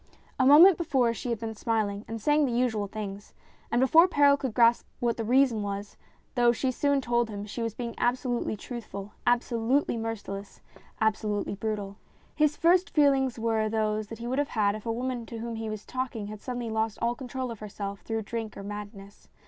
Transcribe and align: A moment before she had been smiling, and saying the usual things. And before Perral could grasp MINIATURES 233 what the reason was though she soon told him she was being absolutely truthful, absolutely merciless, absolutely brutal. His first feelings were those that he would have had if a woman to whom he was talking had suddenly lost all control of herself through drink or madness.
A 0.39 0.47
moment 0.47 0.79
before 0.79 1.13
she 1.13 1.29
had 1.29 1.37
been 1.37 1.53
smiling, 1.53 2.05
and 2.07 2.19
saying 2.19 2.47
the 2.47 2.51
usual 2.51 2.87
things. 2.87 3.35
And 3.71 3.79
before 3.79 4.07
Perral 4.07 4.35
could 4.35 4.55
grasp 4.55 4.87
MINIATURES 4.99 4.99
233 5.01 5.05
what 5.05 5.17
the 5.17 5.39
reason 5.39 5.61
was 5.61 5.95
though 6.33 6.51
she 6.51 6.71
soon 6.71 7.01
told 7.01 7.29
him 7.29 7.45
she 7.45 7.61
was 7.61 7.75
being 7.75 7.93
absolutely 7.99 8.57
truthful, 8.57 9.13
absolutely 9.27 9.97
merciless, 9.97 10.59
absolutely 10.99 11.53
brutal. 11.53 11.97
His 12.35 12.57
first 12.57 12.89
feelings 12.89 13.37
were 13.37 13.69
those 13.69 14.07
that 14.07 14.17
he 14.17 14.25
would 14.25 14.39
have 14.39 14.47
had 14.57 14.73
if 14.73 14.87
a 14.87 14.91
woman 14.91 15.27
to 15.27 15.37
whom 15.37 15.53
he 15.57 15.69
was 15.69 15.85
talking 15.85 16.25
had 16.29 16.41
suddenly 16.41 16.71
lost 16.71 16.97
all 16.99 17.13
control 17.13 17.51
of 17.51 17.59
herself 17.59 17.99
through 17.99 18.23
drink 18.23 18.57
or 18.57 18.63
madness. 18.63 19.29